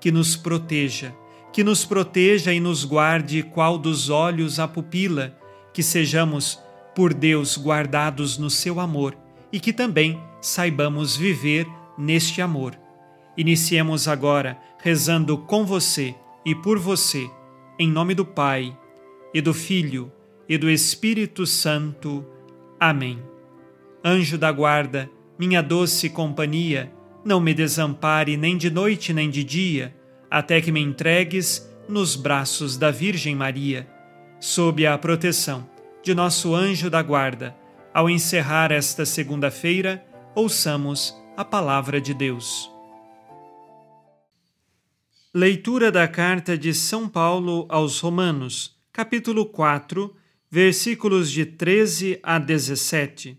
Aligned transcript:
que 0.00 0.12
nos 0.12 0.36
proteja, 0.36 1.14
que 1.52 1.64
nos 1.64 1.84
proteja 1.84 2.52
e 2.52 2.60
nos 2.60 2.84
guarde 2.84 3.42
qual 3.42 3.78
dos 3.78 4.10
olhos 4.10 4.58
a 4.58 4.68
pupila, 4.68 5.36
que 5.72 5.82
sejamos, 5.82 6.58
por 6.94 7.14
Deus, 7.14 7.56
guardados 7.56 8.38
no 8.38 8.50
seu 8.50 8.80
amor 8.80 9.16
e 9.52 9.60
que 9.60 9.72
também 9.72 10.20
saibamos 10.40 11.16
viver 11.16 11.66
neste 11.96 12.42
amor. 12.42 12.78
Iniciemos 13.36 14.08
agora 14.08 14.58
rezando 14.82 15.38
com 15.38 15.64
você 15.64 16.14
e 16.44 16.54
por 16.54 16.78
você, 16.78 17.30
em 17.78 17.88
nome 17.88 18.14
do 18.14 18.24
Pai, 18.24 18.76
e 19.32 19.40
do 19.40 19.54
Filho, 19.54 20.10
e 20.48 20.56
do 20.56 20.70
Espírito 20.70 21.46
Santo. 21.46 22.24
Amém. 22.80 23.22
Anjo 24.04 24.38
da 24.38 24.50
guarda, 24.50 25.10
minha 25.38 25.62
doce 25.62 26.08
companhia, 26.08 26.92
não 27.28 27.40
me 27.40 27.52
desampare 27.52 28.38
nem 28.38 28.56
de 28.56 28.70
noite 28.70 29.12
nem 29.12 29.28
de 29.28 29.44
dia, 29.44 29.94
até 30.30 30.62
que 30.62 30.72
me 30.72 30.80
entregues 30.80 31.70
nos 31.86 32.16
braços 32.16 32.78
da 32.78 32.90
Virgem 32.90 33.36
Maria. 33.36 33.86
Sob 34.40 34.86
a 34.86 34.96
proteção 34.96 35.68
de 36.02 36.14
nosso 36.14 36.54
anjo 36.54 36.88
da 36.88 37.02
guarda, 37.02 37.54
ao 37.92 38.08
encerrar 38.08 38.72
esta 38.72 39.04
segunda-feira, 39.04 40.02
ouçamos 40.34 41.14
a 41.36 41.44
palavra 41.44 42.00
de 42.00 42.14
Deus. 42.14 42.70
Leitura 45.34 45.92
da 45.92 46.08
carta 46.08 46.56
de 46.56 46.72
São 46.72 47.06
Paulo 47.06 47.66
aos 47.68 48.00
Romanos, 48.00 48.74
capítulo 48.90 49.44
4, 49.44 50.16
versículos 50.50 51.30
de 51.30 51.44
13 51.44 52.18
a 52.22 52.38
17. 52.38 53.38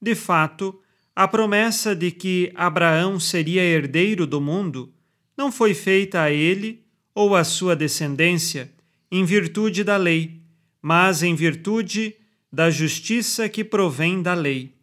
De 0.00 0.14
fato, 0.14 0.80
a 1.16 1.26
promessa 1.26 1.96
de 1.96 2.10
que 2.10 2.52
Abraão 2.54 3.18
seria 3.18 3.62
herdeiro 3.62 4.26
do 4.26 4.38
mundo 4.38 4.92
não 5.34 5.50
foi 5.50 5.72
feita 5.72 6.20
a 6.20 6.30
ele 6.30 6.84
ou 7.14 7.34
à 7.34 7.42
sua 7.42 7.74
descendência 7.74 8.70
em 9.10 9.24
virtude 9.24 9.82
da 9.82 9.96
lei, 9.96 10.42
mas 10.82 11.22
em 11.22 11.34
virtude 11.34 12.14
da 12.52 12.68
justiça 12.68 13.48
que 13.48 13.64
provém 13.64 14.20
da 14.20 14.34
lei. 14.34 14.74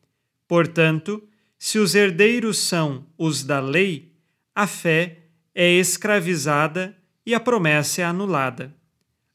Portanto, 0.48 1.24
se 1.60 1.78
os 1.78 1.94
herdeiros 1.94 2.58
são 2.58 3.06
os 3.16 3.44
da 3.44 3.60
lei, 3.60 4.12
a 4.56 4.66
fé 4.66 5.20
é 5.54 5.70
escravizada 5.74 6.98
e 7.24 7.36
a 7.36 7.40
promessa 7.40 8.02
é 8.02 8.06
anulada. 8.06 8.76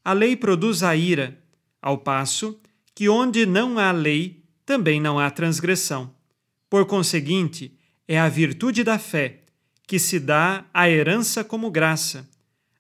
A 0.05 0.13
lei 0.13 0.35
produz 0.35 0.83
a 0.83 0.97
ira, 0.97 1.39
ao 1.81 1.99
passo 1.99 2.61
que 2.93 3.09
onde 3.09 3.47
não 3.47 3.79
há 3.79 3.93
lei, 3.93 4.43
também 4.67 5.01
não 5.01 5.17
há 5.17 5.31
transgressão. 5.31 6.18
Por 6.69 6.87
conseguinte, 6.87 7.77
é 8.07 8.19
a 8.19 8.29
virtude 8.29 8.85
da 8.85 8.99
fé 8.99 9.41
que 9.87 9.99
se 9.99 10.21
dá 10.21 10.67
a 10.73 10.89
herança 10.89 11.43
como 11.43 11.71
graça. 11.71 12.29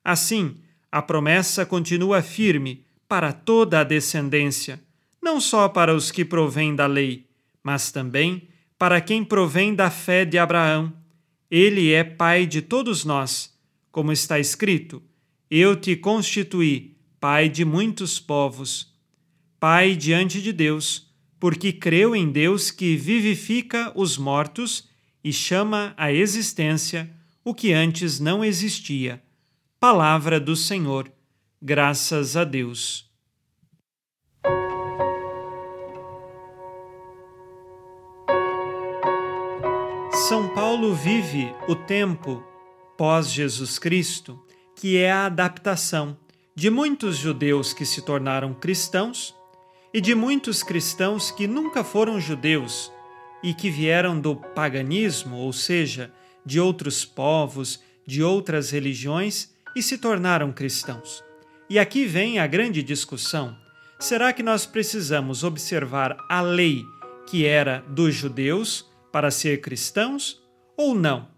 Assim, 0.04 0.56
a 0.92 1.00
promessa 1.00 1.64
continua 1.64 2.22
firme 2.22 2.84
para 3.08 3.32
toda 3.32 3.80
a 3.80 3.84
descendência 3.84 4.80
não 5.28 5.40
só 5.40 5.68
para 5.68 5.94
os 5.94 6.10
que 6.10 6.24
provêm 6.24 6.74
da 6.74 6.86
lei, 6.86 7.26
mas 7.62 7.92
também 7.92 8.48
para 8.78 8.98
quem 8.98 9.22
provém 9.22 9.74
da 9.74 9.90
fé 9.90 10.24
de 10.24 10.38
Abraão. 10.38 10.90
Ele 11.50 11.92
é 11.92 12.02
pai 12.02 12.46
de 12.46 12.62
todos 12.62 13.04
nós, 13.04 13.54
como 13.92 14.10
está 14.10 14.38
escrito: 14.38 15.02
Eu 15.50 15.76
te 15.76 15.96
constituí 15.96 16.96
pai 17.20 17.48
de 17.48 17.64
muitos 17.64 18.18
povos. 18.18 18.96
Pai 19.60 19.96
diante 19.96 20.40
de 20.40 20.52
Deus, 20.52 21.07
porque 21.40 21.72
creu 21.72 22.14
em 22.14 22.30
Deus 22.30 22.70
que 22.70 22.96
vivifica 22.96 23.92
os 23.94 24.18
mortos 24.18 24.88
e 25.22 25.32
chama 25.32 25.94
à 25.96 26.12
existência 26.12 27.10
o 27.44 27.54
que 27.54 27.72
antes 27.72 28.20
não 28.20 28.44
existia. 28.44 29.22
Palavra 29.80 30.40
do 30.40 30.56
Senhor. 30.56 31.10
Graças 31.60 32.36
a 32.36 32.44
Deus. 32.44 33.08
São 40.28 40.48
Paulo 40.54 40.94
vive 40.94 41.54
o 41.68 41.74
tempo 41.74 42.44
pós-Jesus 42.98 43.78
Cristo, 43.78 44.38
que 44.76 44.98
é 44.98 45.10
a 45.10 45.26
adaptação 45.26 46.18
de 46.54 46.68
muitos 46.68 47.16
judeus 47.16 47.72
que 47.72 47.86
se 47.86 48.02
tornaram 48.02 48.52
cristãos 48.52 49.34
e 49.92 50.00
de 50.00 50.14
muitos 50.14 50.62
cristãos 50.62 51.30
que 51.30 51.46
nunca 51.46 51.82
foram 51.82 52.20
judeus 52.20 52.92
e 53.42 53.54
que 53.54 53.70
vieram 53.70 54.20
do 54.20 54.36
paganismo, 54.36 55.36
ou 55.36 55.52
seja, 55.52 56.12
de 56.44 56.60
outros 56.60 57.04
povos, 57.04 57.80
de 58.06 58.22
outras 58.22 58.70
religiões 58.70 59.52
e 59.76 59.82
se 59.82 59.98
tornaram 59.98 60.52
cristãos. 60.52 61.22
E 61.70 61.78
aqui 61.78 62.04
vem 62.06 62.38
a 62.38 62.46
grande 62.46 62.82
discussão: 62.82 63.56
será 63.98 64.32
que 64.32 64.42
nós 64.42 64.66
precisamos 64.66 65.44
observar 65.44 66.16
a 66.28 66.40
lei 66.40 66.84
que 67.26 67.44
era 67.44 67.84
dos 67.88 68.14
judeus? 68.14 68.88
para 69.12 69.30
ser 69.30 69.60
cristãos 69.60 70.40
ou 70.76 70.94
não? 70.94 71.28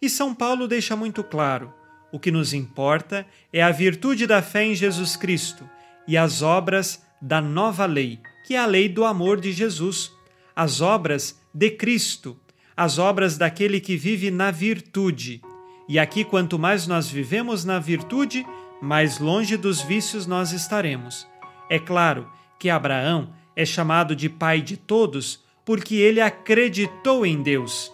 E 0.00 0.08
São 0.08 0.34
Paulo 0.34 0.68
deixa 0.68 0.94
muito 0.94 1.24
claro: 1.24 1.72
o 2.12 2.18
que 2.18 2.30
nos 2.30 2.52
importa 2.52 3.26
é 3.52 3.62
a 3.62 3.70
virtude 3.70 4.26
da 4.26 4.42
fé 4.42 4.64
em 4.64 4.74
Jesus 4.74 5.16
Cristo 5.16 5.68
e 6.06 6.16
as 6.16 6.42
obras 6.42 7.02
da 7.20 7.40
nova 7.40 7.86
lei, 7.86 8.20
que 8.46 8.54
é 8.54 8.58
a 8.58 8.66
lei 8.66 8.88
do 8.88 9.04
amor 9.04 9.40
de 9.40 9.52
Jesus, 9.52 10.12
as 10.54 10.80
obras 10.80 11.40
de 11.52 11.70
Cristo, 11.70 12.36
as 12.76 12.98
obras 12.98 13.36
daquele 13.36 13.80
que 13.80 13.96
vive 13.96 14.30
na 14.30 14.50
virtude. 14.50 15.42
E 15.88 15.98
aqui, 15.98 16.24
quanto 16.24 16.58
mais 16.58 16.86
nós 16.86 17.08
vivemos 17.08 17.64
na 17.64 17.78
virtude, 17.78 18.46
mais 18.80 19.18
longe 19.18 19.56
dos 19.56 19.80
vícios 19.80 20.26
nós 20.26 20.52
estaremos. 20.52 21.26
É 21.68 21.78
claro 21.78 22.30
que 22.58 22.70
Abraão 22.70 23.32
é 23.56 23.64
chamado 23.64 24.14
de 24.14 24.28
pai 24.28 24.60
de 24.60 24.76
todos 24.76 25.44
porque 25.64 25.96
ele 25.96 26.20
acreditou 26.20 27.26
em 27.26 27.42
Deus. 27.42 27.92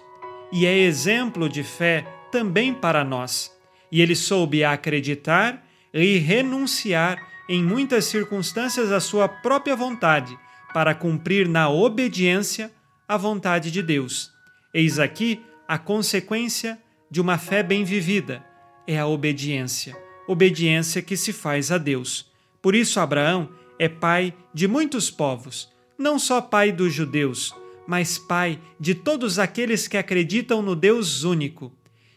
E 0.53 0.67
é 0.67 0.79
exemplo 0.79 1.49
de 1.49 1.65
fé 1.65 2.07
também 2.31 2.73
para 2.73 3.03
nós. 3.03 3.53
E 3.91 4.01
ele 4.01 4.15
soube 4.15 4.63
acreditar 4.63 5.67
e 5.93 6.19
renunciar 6.19 7.34
em 7.49 7.63
muitas 7.63 8.07
circunstâncias 8.07 8.91
à 8.93 9.01
sua 9.01 9.29
própria 9.29 9.77
vontade, 9.77 10.39
para 10.73 10.95
cumprir 10.95 11.49
na 11.49 11.69
obediência 11.69 12.73
a 13.07 13.17
vontade 13.17 13.71
de 13.71 13.83
Deus. 13.83 14.33
Eis 14.73 14.99
aqui 14.99 15.41
a 15.69 15.79
consequência 15.79 16.79
de 17.11 17.21
uma 17.21 17.39
fé 17.39 17.63
bem 17.63 17.85
vivida: 17.85 18.45
é 18.87 18.99
a 18.99 19.07
obediência, 19.07 19.97
obediência 20.27 21.01
que 21.01 21.17
se 21.17 21.33
faz 21.33 21.71
a 21.71 21.79
Deus. 21.79 22.31
Por 22.61 22.75
isso, 22.75 22.99
Abraão 22.99 23.51
é 23.79 23.89
pai 23.89 24.35
de 24.53 24.67
muitos 24.67 25.11
povos, 25.11 25.73
não 25.99 26.19
só 26.19 26.41
pai 26.41 26.73
dos 26.73 26.93
judeus, 26.93 27.55
mas 27.87 28.19
Pai 28.19 28.59
de 28.81 28.95
todos 28.95 29.39
aqueles 29.39 29.87
que 29.87 29.97
acreditam 29.97 30.63
no 30.63 30.75
Deus 30.75 31.25
único. 31.25 31.73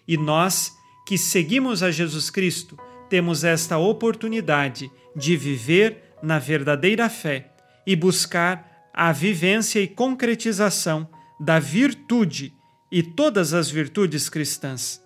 E 0.08 0.18
nós, 0.18 0.74
que 1.06 1.18
seguimos 1.18 1.84
a 1.84 1.92
Jesus 1.92 2.30
Cristo, 2.30 2.78
temos 3.10 3.44
esta 3.44 3.78
oportunidade 3.78 4.92
de 5.18 5.36
viver 5.36 6.04
na 6.22 6.38
verdadeira 6.38 7.10
fé 7.10 7.52
e 7.86 7.96
buscar 7.96 8.90
a 8.94 9.12
vivência 9.12 9.80
e 9.80 9.88
concretização 9.88 11.10
da 11.40 11.60
virtude 11.60 12.54
e 12.92 13.02
todas 13.02 13.54
as 13.54 13.70
virtudes 13.70 14.30
cristãs. 14.30 15.02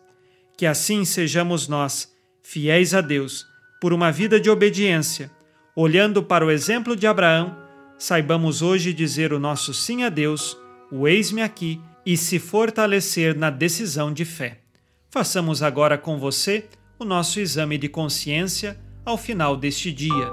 Que 0.57 0.65
assim 0.65 1.05
sejamos 1.05 1.67
nós, 1.67 2.13
fiéis 2.43 2.93
a 2.93 3.01
Deus, 3.01 3.45
por 3.79 3.93
uma 3.93 4.11
vida 4.11 4.39
de 4.39 4.49
obediência, 4.49 5.31
olhando 5.75 6.21
para 6.21 6.45
o 6.45 6.51
exemplo 6.51 6.95
de 6.95 7.07
Abraão, 7.07 7.57
saibamos 7.97 8.61
hoje 8.61 8.93
dizer 8.93 9.33
o 9.33 9.39
nosso 9.39 9.73
sim 9.73 10.03
a 10.03 10.09
Deus, 10.09 10.57
o 10.91 11.07
eis-me 11.07 11.41
aqui, 11.41 11.81
e 12.05 12.17
se 12.17 12.39
fortalecer 12.39 13.37
na 13.37 13.49
decisão 13.49 14.11
de 14.11 14.25
fé. 14.25 14.61
Façamos 15.09 15.61
agora 15.61 15.97
com 15.97 16.17
você 16.17 16.67
o 16.97 17.05
nosso 17.05 17.39
exame 17.39 17.77
de 17.77 17.87
consciência 17.87 18.79
ao 19.05 19.17
final 19.17 19.57
deste 19.57 19.91
dia. 19.91 20.31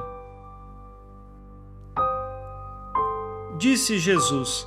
Disse 3.58 3.98
Jesus: 3.98 4.66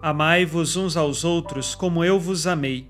Amai-vos 0.00 0.76
uns 0.76 0.96
aos 0.96 1.24
outros 1.24 1.74
como 1.74 2.04
eu 2.04 2.20
vos 2.20 2.46
amei. 2.46 2.88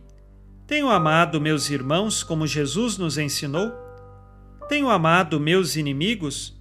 Tenho 0.67 0.91
amado 0.91 1.41
meus 1.41 1.71
irmãos 1.71 2.23
como 2.23 2.47
Jesus 2.47 2.99
nos 2.99 3.17
ensinou? 3.17 3.73
Tenho 4.69 4.91
amado 4.91 5.41
meus 5.41 5.77
inimigos? 5.77 6.55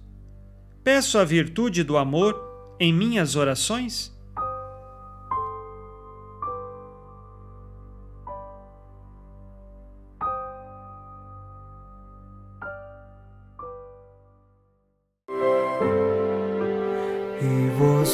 Peço 0.82 1.18
a 1.18 1.24
virtude 1.24 1.84
do 1.84 1.98
amor 1.98 2.34
em 2.80 2.90
minhas 2.92 3.36
orações? 3.36 4.17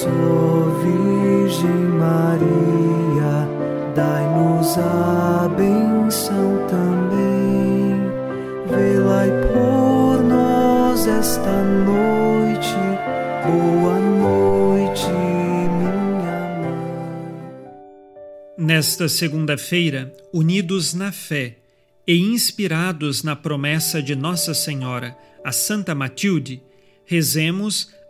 Virgem 0.02 1.88
Maria, 1.98 3.48
dai-nos 3.94 4.76
a 4.76 5.48
benção 5.56 6.66
também. 6.68 7.14
Por 9.52 10.22
nós 10.24 11.06
esta 11.06 11.62
noite. 11.62 12.74
Boa 13.46 13.98
noite, 14.00 15.06
minha 15.08 15.92
mãe. 16.60 16.84
Nesta 18.58 19.08
segunda-feira, 19.08 20.12
unidos 20.32 20.92
na 20.92 21.12
fé 21.12 21.58
e 22.04 22.18
inspirados 22.18 23.22
na 23.22 23.36
promessa 23.36 24.02
de 24.02 24.16
Nossa 24.16 24.54
Senhora, 24.54 25.16
a 25.44 25.52
Santa 25.52 25.94
Matilde, 25.94 26.60
rezemos 27.04 27.94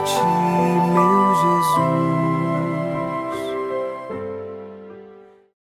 noite, 0.00 0.24
meu 0.92 1.34
Jesus. 1.34 2.09